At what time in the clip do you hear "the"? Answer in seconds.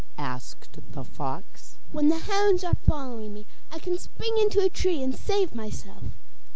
0.93-1.03, 2.09-2.17